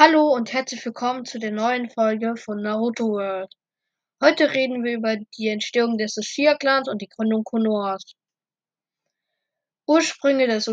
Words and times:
Hallo 0.00 0.32
und 0.32 0.52
herzlich 0.52 0.86
willkommen 0.86 1.24
zu 1.24 1.40
der 1.40 1.50
neuen 1.50 1.90
Folge 1.90 2.36
von 2.36 2.62
Naruto 2.62 3.08
World. 3.08 3.52
Heute 4.22 4.54
reden 4.54 4.84
wir 4.84 4.92
über 4.92 5.16
die 5.36 5.48
Entstehung 5.48 5.98
des 5.98 6.16
Uchiha-Clans 6.16 6.88
und 6.88 7.02
die 7.02 7.08
Gründung 7.08 7.42
Konohas. 7.42 8.04
Ursprünge 9.88 10.46
des, 10.46 10.66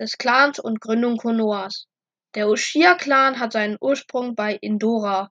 des 0.00 0.18
Clans 0.18 0.58
und 0.58 0.80
Gründung 0.80 1.16
Konohas. 1.16 1.86
Der 2.34 2.48
Uchiha-Clan 2.48 3.38
hat 3.38 3.52
seinen 3.52 3.76
Ursprung 3.80 4.34
bei 4.34 4.56
Indora, 4.60 5.30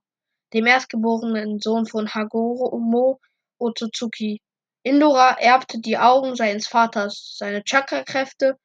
dem 0.54 0.64
erstgeborenen 0.64 1.60
Sohn 1.60 1.84
von 1.84 2.08
Hagoromo 2.08 3.20
Otsutsuki. 3.58 4.40
Indora 4.82 5.36
erbte 5.38 5.78
die 5.78 5.98
Augen 5.98 6.36
seines 6.36 6.68
Vaters, 6.68 7.36
seine 7.36 7.64
Chakra-Kräfte 7.64 8.56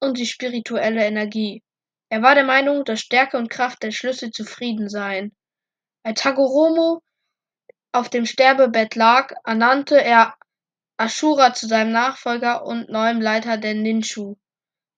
und 0.00 0.16
die 0.16 0.24
spirituelle 0.24 1.04
Energie. 1.04 1.62
Er 2.12 2.20
war 2.20 2.34
der 2.34 2.44
Meinung, 2.44 2.84
dass 2.84 3.00
Stärke 3.00 3.38
und 3.38 3.48
Kraft 3.48 3.82
der 3.82 3.90
Schlüssel 3.90 4.32
zu 4.32 4.44
Frieden 4.44 4.90
seien. 4.90 5.34
Als 6.02 6.22
Hagoromo 6.26 7.00
auf 7.90 8.10
dem 8.10 8.26
Sterbebett 8.26 8.96
lag, 8.96 9.32
ernannte 9.46 9.98
er 9.98 10.34
Ashura 10.98 11.54
zu 11.54 11.66
seinem 11.66 11.90
Nachfolger 11.92 12.66
und 12.66 12.90
neuem 12.90 13.22
Leiter 13.22 13.56
der 13.56 13.72
Ninshu. 13.72 14.36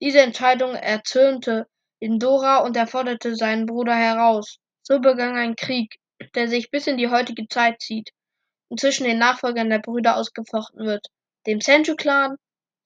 Diese 0.02 0.23
Entscheidung 0.23 0.74
erzürnte 0.74 1.69
Indora 2.01 2.65
und 2.65 2.77
er 2.77 2.88
forderte 2.88 3.37
seinen 3.37 3.66
Bruder 3.66 3.95
heraus. 3.95 4.59
So 4.83 4.99
begann 4.99 5.37
ein 5.37 5.55
Krieg, 5.55 5.95
der 6.35 6.49
sich 6.49 6.73
bis 6.73 6.88
in 6.88 6.96
die 6.96 7.10
heutige 7.10 7.46
Zeit 7.46 7.80
zieht 7.80 8.10
und 8.69 8.80
zwischen 8.80 9.05
den 9.05 9.19
Nachfolgern 9.19 9.71
der 9.71 9.79
Brüder 9.79 10.16
ausgefochten 10.16 10.85
wird, 10.85 11.07
dem 11.46 11.60
Senju-Clan 11.60 12.35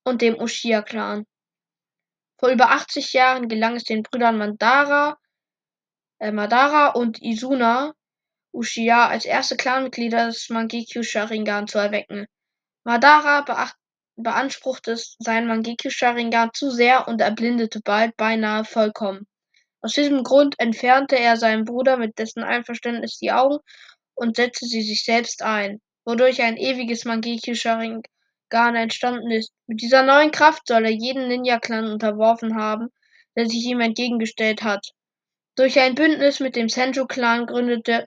und 0.04 0.20
dem 0.20 0.38
Uchiha-Clan. 0.38 1.24
Vor 2.38 2.50
über 2.50 2.70
80 2.70 3.12
Jahren 3.12 3.48
gelang 3.48 3.76
es 3.76 3.84
den 3.84 4.04
Brüdern 4.04 4.38
Madara, 4.38 5.18
äh, 6.20 6.30
Madara 6.30 6.90
und 6.90 7.20
Izuna 7.20 7.94
Uchiha 8.52 9.08
als 9.08 9.24
erste 9.24 9.56
Clanmitglieder 9.56 10.26
das 10.26 10.48
Mangekyo 10.48 11.02
Sharingan 11.02 11.66
zu 11.66 11.78
erwecken. 11.78 12.26
Madara 12.84 13.44
beanspruchte 14.16 14.96
sein 15.18 15.46
Mangekyo 15.46 15.90
Sharingan 15.90 16.50
zu 16.54 16.70
sehr 16.70 17.08
und 17.08 17.20
erblindete 17.20 17.80
bald 17.80 18.16
beinahe 18.16 18.64
vollkommen. 18.64 19.26
Aus 19.80 19.92
diesem 19.92 20.22
Grund 20.24 20.54
entfernte 20.58 21.16
er 21.16 21.36
seinem 21.36 21.64
Bruder 21.64 21.96
mit 21.96 22.18
dessen 22.18 22.42
Einverständnis 22.42 23.18
die 23.18 23.32
Augen 23.32 23.58
und 24.14 24.36
setzte 24.36 24.66
sie 24.66 24.82
sich 24.82 25.04
selbst 25.04 25.42
ein, 25.42 25.80
wodurch 26.04 26.42
ein 26.42 26.56
ewiges 26.56 27.04
Mangekyo 27.04 27.54
Sharingan 27.54 28.02
Garn 28.48 28.76
entstanden 28.76 29.30
ist. 29.30 29.52
Mit 29.66 29.80
dieser 29.80 30.02
neuen 30.02 30.30
Kraft 30.30 30.66
soll 30.66 30.84
er 30.84 30.90
jeden 30.90 31.28
Ninja-Clan 31.28 31.90
unterworfen 31.90 32.56
haben, 32.56 32.88
der 33.36 33.46
sich 33.46 33.64
ihm 33.64 33.80
entgegengestellt 33.80 34.62
hat. 34.62 34.92
Durch 35.56 35.78
ein 35.78 35.94
Bündnis 35.94 36.40
mit 36.40 36.56
dem 36.56 36.68
Senju-Clan 36.68 37.46
gründete 37.46 38.06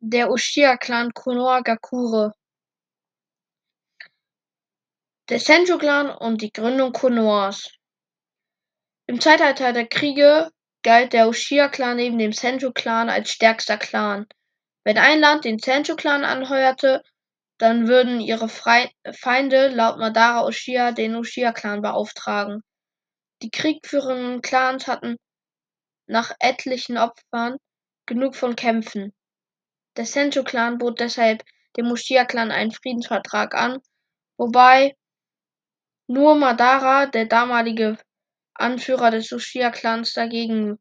der 0.00 0.30
Uchiha-Clan 0.30 1.12
Konoha-Gakure. 1.14 2.32
Der 5.28 5.40
Senju-Clan 5.40 6.10
und 6.10 6.42
die 6.42 6.52
Gründung 6.52 6.92
Konohas. 6.92 7.70
Im 9.06 9.20
Zeitalter 9.20 9.72
der 9.72 9.86
Kriege 9.86 10.50
galt 10.82 11.12
der 11.12 11.28
Uchiha-Clan 11.28 11.96
neben 11.96 12.18
dem 12.18 12.32
Senju-Clan 12.32 13.08
als 13.08 13.30
stärkster 13.30 13.78
Clan. 13.78 14.26
Wenn 14.84 14.98
ein 14.98 15.20
Land 15.20 15.44
den 15.44 15.58
Senju-Clan 15.58 16.24
anheuerte, 16.24 17.02
dann 17.62 17.86
würden 17.86 18.18
ihre 18.18 18.48
Feinde 18.48 19.68
laut 19.68 19.96
Madara 19.96 20.48
Uchiha 20.48 20.90
den 20.90 21.14
Uchiha-Clan 21.14 21.80
beauftragen. 21.80 22.64
Die 23.40 23.52
kriegführenden 23.52 24.42
Clans 24.42 24.88
hatten 24.88 25.16
nach 26.08 26.32
etlichen 26.40 26.98
Opfern 26.98 27.58
genug 28.04 28.34
von 28.34 28.56
Kämpfen. 28.56 29.14
Der 29.96 30.06
Senju-Clan 30.06 30.78
bot 30.78 30.98
deshalb 30.98 31.44
dem 31.76 31.86
Uchiha-Clan 31.86 32.50
einen 32.50 32.72
Friedensvertrag 32.72 33.54
an, 33.54 33.78
wobei 34.36 34.96
nur 36.08 36.34
Madara, 36.34 37.06
der 37.06 37.26
damalige 37.26 37.96
Anführer 38.54 39.12
des 39.12 39.30
Uchiha-Clans, 39.30 40.14
dagegen, 40.14 40.80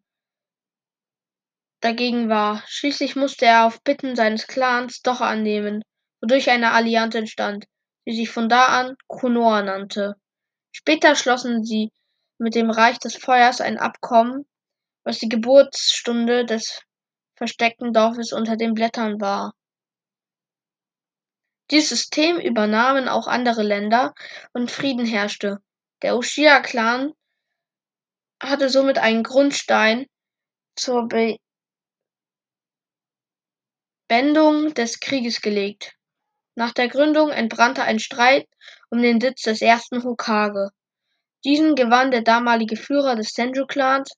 dagegen 1.79 2.27
war. 2.27 2.63
Schließlich 2.65 3.15
musste 3.15 3.45
er 3.45 3.67
auf 3.67 3.83
Bitten 3.83 4.15
seines 4.15 4.47
Clans 4.47 5.03
doch 5.03 5.21
annehmen 5.21 5.83
wodurch 6.21 6.49
eine 6.49 6.71
Allianz 6.71 7.15
entstand, 7.15 7.65
die 8.07 8.15
sich 8.15 8.29
von 8.29 8.49
da 8.49 8.67
an 8.67 8.95
Konoha 9.07 9.61
nannte. 9.63 10.15
Später 10.71 11.15
schlossen 11.15 11.63
sie 11.63 11.91
mit 12.37 12.55
dem 12.55 12.69
Reich 12.69 12.97
des 12.99 13.15
Feuers 13.15 13.61
ein 13.61 13.77
Abkommen, 13.77 14.45
was 15.03 15.19
die 15.19 15.29
Geburtsstunde 15.29 16.45
des 16.45 16.81
versteckten 17.35 17.93
Dorfes 17.93 18.33
unter 18.33 18.55
den 18.55 18.73
Blättern 18.73 19.19
war. 19.19 19.53
Dieses 21.71 21.89
System 21.89 22.39
übernahmen 22.39 23.07
auch 23.07 23.27
andere 23.27 23.63
Länder 23.63 24.13
und 24.53 24.69
Frieden 24.69 25.05
herrschte. 25.05 25.59
Der 26.01 26.17
Uchiha-Clan 26.17 27.13
hatte 28.41 28.69
somit 28.69 28.97
einen 28.97 29.23
Grundstein 29.23 30.05
zur 30.75 31.07
Beendigung 34.09 34.73
des 34.73 34.99
Krieges 34.99 35.41
gelegt. 35.41 35.95
Nach 36.55 36.71
der 36.73 36.89
Gründung 36.89 37.29
entbrannte 37.29 37.83
ein 37.83 37.99
Streit 37.99 38.47
um 38.89 39.01
den 39.01 39.21
Sitz 39.21 39.43
des 39.43 39.61
ersten 39.61 40.03
Hokage. 40.03 40.69
Diesen 41.43 41.75
gewann 41.75 42.11
der 42.11 42.21
damalige 42.21 42.75
Führer 42.75 43.15
des 43.15 43.29
Senju-Clans 43.29 44.09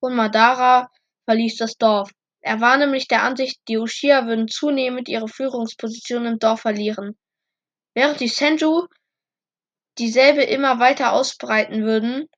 und 0.00 0.14
Madara 0.14 0.90
verließ 1.24 1.56
das 1.56 1.76
Dorf. 1.76 2.10
Er 2.40 2.60
war 2.60 2.76
nämlich 2.76 3.08
der 3.08 3.22
Ansicht, 3.22 3.60
die 3.68 3.78
Uchiha 3.78 4.26
würden 4.26 4.48
zunehmend 4.48 5.08
ihre 5.08 5.28
Führungsposition 5.28 6.26
im 6.26 6.38
Dorf 6.38 6.60
verlieren. 6.60 7.16
Während 7.94 8.20
die 8.20 8.28
Senju 8.28 8.86
dieselbe 9.98 10.42
immer 10.42 10.78
weiter 10.78 11.12
ausbreiten 11.12 11.84
würden, 11.84 12.28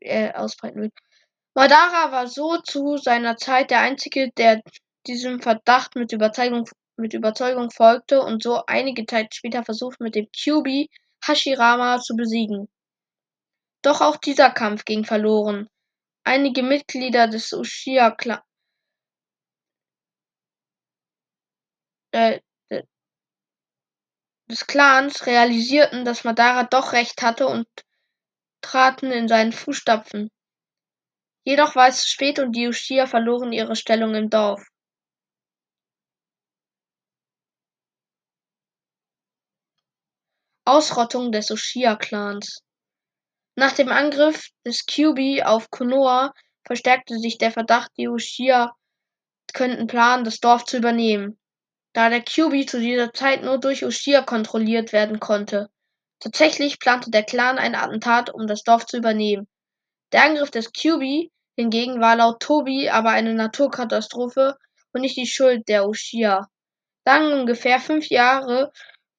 äh, 0.00 0.32
ausbreiten 0.32 0.80
würden. 0.80 0.92
Madara 1.54 2.12
war 2.12 2.28
so 2.28 2.58
zu 2.58 2.98
seiner 2.98 3.36
Zeit 3.36 3.70
der 3.70 3.80
einzige, 3.80 4.30
der 4.36 4.62
diesem 5.06 5.40
Verdacht 5.40 5.96
mit 5.96 6.12
Überzeugung 6.12 6.68
mit 6.98 7.14
Überzeugung 7.14 7.70
folgte 7.70 8.20
und 8.20 8.42
so 8.42 8.62
einige 8.66 9.06
Zeit 9.06 9.34
später 9.34 9.64
versuchte 9.64 10.02
mit 10.02 10.14
dem 10.14 10.28
Kyuubi 10.32 10.90
Hashirama 11.24 12.00
zu 12.00 12.16
besiegen. 12.16 12.68
Doch 13.82 14.00
auch 14.00 14.16
dieser 14.16 14.50
Kampf 14.50 14.84
ging 14.84 15.04
verloren. 15.04 15.68
Einige 16.24 16.62
Mitglieder 16.62 17.28
des 17.28 17.52
Uchiha-Clans 17.52 18.42
äh, 22.12 22.40
des 24.50 24.66
Clans 24.66 25.26
realisierten, 25.26 26.04
dass 26.04 26.24
Madara 26.24 26.64
doch 26.64 26.92
recht 26.92 27.22
hatte 27.22 27.46
und 27.46 27.66
traten 28.62 29.12
in 29.12 29.28
seinen 29.28 29.52
Fußstapfen. 29.52 30.30
Jedoch 31.44 31.76
war 31.76 31.88
es 31.88 32.02
zu 32.02 32.08
spät 32.08 32.38
und 32.38 32.52
die 32.52 32.66
Uchiha 32.66 33.06
verloren 33.06 33.52
ihre 33.52 33.76
Stellung 33.76 34.14
im 34.14 34.30
Dorf. 34.30 34.66
Ausrottung 40.68 41.32
des 41.32 41.50
Uchiha-Clans 41.50 42.60
Nach 43.56 43.72
dem 43.72 43.88
Angriff 43.88 44.50
des 44.66 44.84
Kyuubi 44.84 45.42
auf 45.42 45.70
Konoha 45.70 46.34
verstärkte 46.62 47.18
sich 47.18 47.38
der 47.38 47.50
Verdacht, 47.50 47.90
die 47.96 48.06
Uchiha 48.06 48.76
könnten 49.54 49.86
planen, 49.86 50.24
das 50.24 50.40
Dorf 50.40 50.66
zu 50.66 50.76
übernehmen, 50.76 51.38
da 51.94 52.10
der 52.10 52.20
Kyuubi 52.20 52.66
zu 52.66 52.80
dieser 52.80 53.14
Zeit 53.14 53.42
nur 53.42 53.56
durch 53.56 53.82
Uchiha 53.82 54.20
kontrolliert 54.20 54.92
werden 54.92 55.20
konnte. 55.20 55.70
Tatsächlich 56.20 56.78
plante 56.80 57.10
der 57.10 57.22
Clan 57.22 57.56
ein 57.56 57.74
Attentat, 57.74 58.28
um 58.28 58.46
das 58.46 58.62
Dorf 58.62 58.84
zu 58.84 58.98
übernehmen. 58.98 59.48
Der 60.12 60.24
Angriff 60.24 60.50
des 60.50 60.74
Kyuubi 60.74 61.32
hingegen 61.56 62.02
war 62.02 62.16
laut 62.16 62.40
Tobi 62.40 62.90
aber 62.90 63.08
eine 63.08 63.32
Naturkatastrophe 63.32 64.58
und 64.92 65.00
nicht 65.00 65.16
die 65.16 65.26
Schuld 65.26 65.66
der 65.66 65.88
Uchiha. 65.88 66.46
Dann 67.04 67.32
ungefähr 67.32 67.80
fünf 67.80 68.10
Jahre 68.10 68.70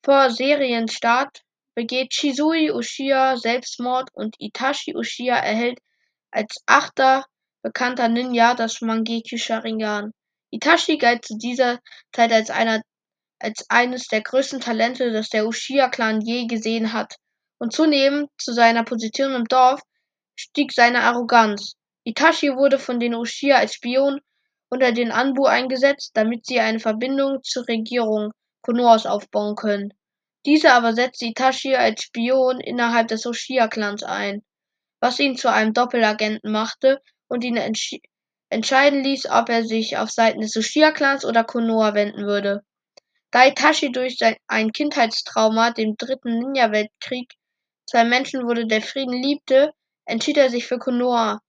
vor 0.03 0.31
Serienstart 0.31 1.41
begeht 1.75 2.13
Shisui 2.13 2.71
Uchiha 2.71 3.37
Selbstmord 3.37 4.09
und 4.13 4.35
Itachi 4.39 4.95
Uchiha 4.95 5.35
erhält 5.35 5.79
als 6.31 6.55
achter 6.65 7.25
bekannter 7.61 8.07
Ninja 8.07 8.53
das 8.53 8.81
Mangekyo 8.81 9.37
Sharingan. 9.37 10.11
Itachi 10.51 10.97
galt 10.97 11.25
zu 11.25 11.37
dieser 11.37 11.79
Zeit 12.13 12.31
als 12.31 12.49
einer 12.49 12.81
als 13.41 13.65
eines 13.69 14.07
der 14.07 14.21
größten 14.21 14.59
Talente, 14.59 15.11
das 15.11 15.29
der 15.29 15.47
Uchiha-Clan 15.47 16.19
je 16.21 16.45
gesehen 16.45 16.91
hat. 16.91 17.15
Und 17.57 17.73
zunehmend 17.73 18.29
zu 18.37 18.53
seiner 18.53 18.83
Position 18.83 19.33
im 19.33 19.45
Dorf 19.45 19.81
stieg 20.35 20.73
seine 20.73 21.03
Arroganz. 21.03 21.75
Itachi 22.03 22.55
wurde 22.55 22.79
von 22.79 22.99
den 22.99 23.15
Uchiha 23.15 23.57
als 23.57 23.75
Spion 23.75 24.19
unter 24.69 24.91
den 24.91 25.11
Anbu 25.11 25.45
eingesetzt, 25.45 26.11
damit 26.15 26.45
sie 26.45 26.59
eine 26.59 26.79
Verbindung 26.79 27.43
zur 27.43 27.67
Regierung 27.67 28.31
Konohas 28.61 29.05
aufbauen 29.05 29.55
können. 29.55 29.93
Diese 30.45 30.73
aber 30.73 30.93
setzte 30.93 31.25
Itachi 31.25 31.75
als 31.75 32.03
Spion 32.03 32.59
innerhalb 32.59 33.07
des 33.09 33.25
Uchiha-Clans 33.25 34.03
ein, 34.03 34.43
was 35.01 35.19
ihn 35.19 35.37
zu 35.37 35.51
einem 35.51 35.73
Doppelagenten 35.73 36.51
machte 36.51 37.01
und 37.27 37.43
ihn 37.43 37.57
entscheiden 37.57 39.03
ließ, 39.03 39.29
ob 39.29 39.49
er 39.49 39.63
sich 39.63 39.97
auf 39.97 40.09
Seiten 40.11 40.41
des 40.41 40.55
Uchiha-Clans 40.55 41.25
oder 41.25 41.43
Konoha 41.43 41.93
wenden 41.93 42.25
würde. 42.25 42.61
Da 43.31 43.45
Itachi 43.45 43.91
durch 43.91 44.17
ein 44.47 44.71
Kindheitstrauma, 44.71 45.71
dem 45.71 45.95
dritten 45.97 46.39
Ninja-Weltkrieg, 46.39 47.33
zwei 47.85 48.03
Menschen 48.03 48.47
wurde, 48.47 48.65
der 48.65 48.81
Frieden 48.81 49.21
liebte, 49.21 49.71
entschied 50.05 50.37
er 50.37 50.49
sich 50.49 50.65
für 50.65 50.79
Konoha. 50.79 51.39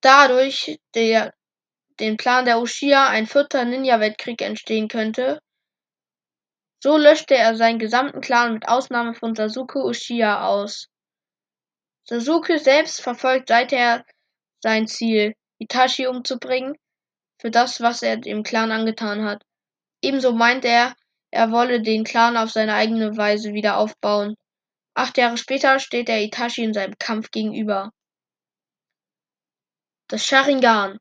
Dadurch 0.00 0.80
der, 0.94 1.32
den 2.00 2.16
Plan 2.16 2.44
der 2.44 2.60
Uchiha 2.60 3.08
ein 3.08 3.26
vierter 3.26 3.64
Ninja-Weltkrieg 3.64 4.40
entstehen 4.42 4.88
könnte, 4.88 5.40
so 6.82 6.96
löschte 6.96 7.34
er 7.34 7.56
seinen 7.56 7.78
gesamten 7.78 8.20
Clan 8.20 8.54
mit 8.54 8.66
Ausnahme 8.66 9.14
von 9.14 9.34
Sasuke 9.34 9.84
Uchiha 9.84 10.46
aus. 10.46 10.88
Sasuke 12.04 12.58
selbst 12.58 13.02
verfolgt 13.02 13.48
seither 13.48 14.04
sein 14.62 14.88
Ziel, 14.88 15.34
Itachi 15.58 16.06
umzubringen, 16.06 16.76
für 17.40 17.50
das, 17.50 17.80
was 17.80 18.02
er 18.02 18.16
dem 18.16 18.42
Clan 18.42 18.72
angetan 18.72 19.24
hat. 19.24 19.42
Ebenso 20.02 20.32
meint 20.32 20.64
er, 20.64 20.94
er 21.30 21.52
wolle 21.52 21.82
den 21.82 22.04
Clan 22.04 22.36
auf 22.36 22.50
seine 22.50 22.74
eigene 22.74 23.16
Weise 23.16 23.52
wieder 23.52 23.76
aufbauen. 23.76 24.34
Acht 24.94 25.18
Jahre 25.18 25.36
später 25.36 25.78
steht 25.78 26.08
er 26.08 26.22
Itachi 26.22 26.64
in 26.64 26.74
seinem 26.74 26.98
Kampf 26.98 27.30
gegenüber. 27.30 27.92
Das 30.08 30.24
Sharingan. 30.26 30.98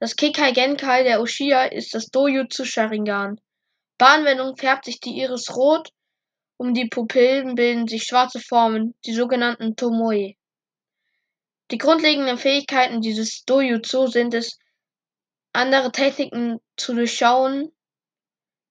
Das 0.00 0.14
Kekai 0.14 0.52
Genkai 0.52 1.02
der 1.02 1.20
Uchiha 1.20 1.64
ist 1.64 1.92
das 1.92 2.06
Dojutsu 2.06 2.64
Sharingan. 2.64 3.40
Bei 3.98 4.06
Anwendung 4.06 4.56
färbt 4.56 4.84
sich 4.84 5.00
die 5.00 5.18
Iris 5.18 5.56
rot, 5.56 5.90
um 6.56 6.72
die 6.72 6.86
Pupillen 6.86 7.56
bilden 7.56 7.88
sich 7.88 8.04
schwarze 8.04 8.38
Formen, 8.38 8.94
die 9.04 9.12
sogenannten 9.12 9.74
Tomoe. 9.74 10.34
Die 11.72 11.78
grundlegenden 11.78 12.38
Fähigkeiten 12.38 13.00
dieses 13.00 13.44
Dojutsu 13.44 14.06
sind 14.06 14.34
es, 14.34 14.58
andere 15.52 15.90
Techniken 15.90 16.60
zu 16.76 16.94
durchschauen. 16.94 17.72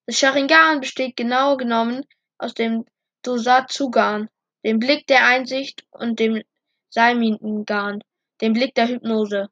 Das 0.05 0.17
Sharingan 0.17 0.79
besteht 0.79 1.17
genau 1.17 1.57
genommen 1.57 2.05
aus 2.37 2.53
dem 2.53 2.85
Dosatsugan, 3.23 4.29
dem 4.63 4.79
Blick 4.79 5.05
der 5.07 5.25
Einsicht 5.25 5.85
und 5.91 6.19
dem 6.19 6.41
Saimingan, 6.89 8.01
dem 8.39 8.53
Blick 8.53 8.73
der 8.75 8.87
Hypnose. 8.87 9.49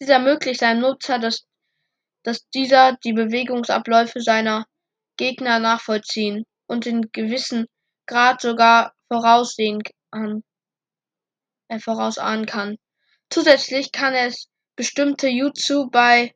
Dieser 0.00 0.14
ermöglicht 0.14 0.60
seinem 0.60 0.80
Nutzer, 0.80 1.18
dass, 1.18 1.46
dass 2.24 2.48
dieser 2.50 2.96
die 3.04 3.12
Bewegungsabläufe 3.12 4.20
seiner 4.20 4.66
Gegner 5.16 5.58
nachvollziehen 5.58 6.46
und 6.66 6.86
in 6.86 7.10
gewissem 7.12 7.66
Grad 8.06 8.40
sogar 8.40 8.94
voraussehen 9.08 9.82
kann, 10.10 10.42
äh, 11.68 11.78
vorausahnen 11.78 12.46
kann. 12.46 12.78
Zusätzlich 13.28 13.92
kann 13.92 14.14
es 14.14 14.48
bestimmte 14.76 15.28
Jutsu 15.28 15.90
bei 15.90 16.34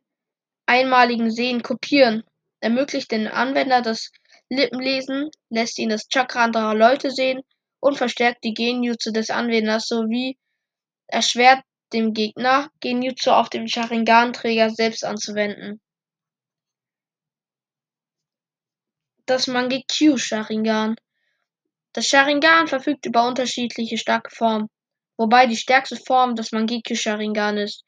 einmaligen 0.67 1.31
Sehen 1.31 1.63
kopieren, 1.63 2.23
ermöglicht 2.59 3.11
den 3.11 3.27
Anwender 3.27 3.81
das 3.81 4.11
Lippenlesen, 4.49 5.31
lässt 5.49 5.79
ihn 5.79 5.89
das 5.89 6.07
Chakra 6.07 6.43
anderer 6.43 6.75
Leute 6.75 7.09
sehen 7.09 7.41
und 7.79 7.97
verstärkt 7.97 8.43
die 8.43 8.53
Genjutsu 8.53 9.11
des 9.11 9.29
Anwenders 9.29 9.87
sowie 9.87 10.37
erschwert 11.07 11.63
dem 11.93 12.13
Gegner, 12.13 12.69
Genjutsu 12.79 13.31
auf 13.31 13.49
dem 13.49 13.67
Sharingan-Träger 13.67 14.69
selbst 14.69 15.05
anzuwenden. 15.05 15.79
das 19.25 19.47
Mangekyo 19.47 20.17
Sharingan. 20.17 20.95
Das 21.93 22.07
Sharingan 22.07 22.67
verfügt 22.67 23.05
über 23.05 23.27
unterschiedliche 23.27 23.97
starke 23.97 24.29
Formen, 24.33 24.69
wobei 25.17 25.47
die 25.47 25.57
stärkste 25.57 25.95
Form 25.95 26.35
das 26.35 26.51
Mangekyo 26.51 26.95
Sharingan 26.95 27.57
ist, 27.57 27.83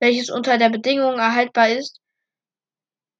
welches 0.00 0.30
unter 0.30 0.58
der 0.58 0.70
Bedingung 0.70 1.18
erhaltbar 1.18 1.68
ist, 1.70 2.00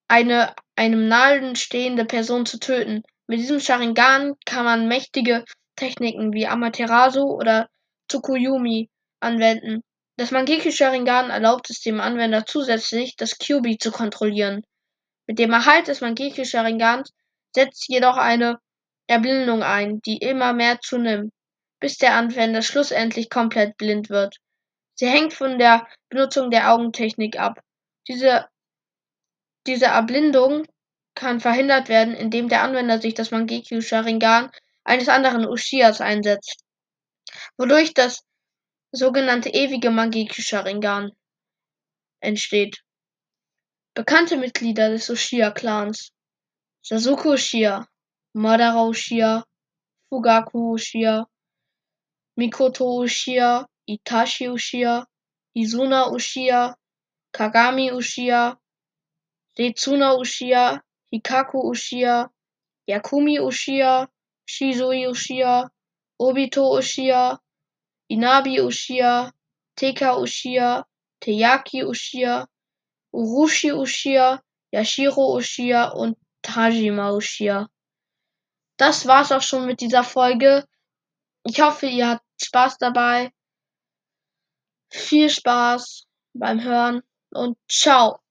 eine 0.08 0.54
einem 0.74 1.06
nahen 1.08 1.54
stehende 1.54 2.04
Person 2.04 2.46
zu 2.46 2.58
töten. 2.58 3.02
Mit 3.28 3.38
diesem 3.38 3.60
Sharingan 3.60 4.34
kann 4.44 4.64
man 4.64 4.88
mächtige 4.88 5.44
Techniken 5.76 6.32
wie 6.32 6.46
Amaterasu 6.46 7.22
oder 7.22 7.68
Tsukuyomi 8.08 8.90
anwenden. 9.20 9.82
Das 10.16 10.30
Mangekyo 10.30 10.70
Sharingan 10.70 11.30
erlaubt 11.30 11.70
es 11.70 11.80
dem 11.80 12.00
Anwender 12.00 12.44
zusätzlich, 12.44 13.16
das 13.16 13.38
Kyubi 13.38 13.78
zu 13.78 13.90
kontrollieren. 13.90 14.62
Mit 15.26 15.38
dem 15.38 15.52
Erhalt 15.52 15.88
des 15.88 16.00
Mangekyo 16.00 16.44
Sharingans 16.44 17.12
setzt 17.54 17.88
jedoch 17.88 18.18
eine 18.18 18.58
Erblindung 19.06 19.62
ein, 19.62 20.00
die 20.02 20.18
immer 20.18 20.52
mehr 20.52 20.80
zunimmt, 20.80 21.32
bis 21.80 21.96
der 21.96 22.14
Anwender 22.14 22.62
schlussendlich 22.62 23.30
komplett 23.30 23.76
blind 23.76 24.10
wird. 24.10 24.36
Sie 24.94 25.06
hängt 25.06 25.32
von 25.32 25.58
der 25.58 25.86
Benutzung 26.10 26.50
der 26.50 26.72
Augentechnik 26.72 27.38
ab. 27.38 27.60
Diese, 28.06 28.46
diese 29.66 29.86
Erblindung 29.86 30.66
kann 31.14 31.40
verhindert 31.40 31.88
werden, 31.88 32.14
indem 32.14 32.48
der 32.48 32.62
Anwender 32.62 33.00
sich 33.00 33.14
das 33.14 33.30
Mangekyo 33.30 33.80
Sharingan 33.80 34.50
eines 34.84 35.08
anderen 35.08 35.46
Uchihas 35.46 36.00
einsetzt, 36.00 36.64
wodurch 37.56 37.94
das 37.94 38.22
sogenannte 38.94 39.48
ewige 39.50 39.90
Mangekyo 39.90 40.42
Sharingan 40.42 41.12
entsteht. 42.20 42.82
Bekannte 43.94 44.36
Mitglieder 44.36 44.90
des 44.90 45.08
Uchiha-Clans 45.10 46.12
Sasuke 46.82 47.28
Uchiha, 47.30 47.86
Madara 48.34 48.82
Uchiha, 48.88 49.44
Fugaku 50.08 50.74
Uchiha, 50.74 51.26
Mikoto 52.36 52.84
Uchiha, 53.00 53.66
Itachi 53.88 54.48
Uchiha, 54.48 55.06
Izuna 55.56 56.10
Uchiha, 56.10 56.74
Kagami 57.32 57.92
Uchiha, 57.92 58.56
Setsuna 59.56 60.16
Uchiha, 60.18 60.80
Hikaku 61.12 61.70
Uchiha, 61.70 62.28
Yakumi 62.90 63.38
Uchiha, 63.38 64.08
Shizui 64.46 65.06
Uchiha, 65.06 65.68
Obito 66.20 66.62
Uchiha, 66.78 67.38
Inabi 68.12 68.60
Uchiha, 68.60 69.32
Teka 69.74 70.16
Uchiha, 70.22 70.84
Teyaki 71.22 71.82
Uchiha, 71.82 72.46
Urushi 73.14 73.72
Uchiha, 73.72 74.40
Yashiro 74.74 75.24
Uchiha 75.38 75.92
und 75.92 76.18
Tajima 76.42 77.10
Uchiha. 77.10 77.68
Das 78.76 79.06
war's 79.06 79.32
auch 79.32 79.42
schon 79.42 79.66
mit 79.66 79.80
dieser 79.80 80.04
Folge. 80.04 80.66
Ich 81.44 81.60
hoffe, 81.60 81.86
ihr 81.86 82.08
habt 82.08 82.26
Spaß 82.42 82.78
dabei. 82.78 83.30
Viel 84.90 85.30
Spaß 85.30 86.04
beim 86.34 86.62
Hören 86.62 87.02
und 87.30 87.56
ciao. 87.70 88.21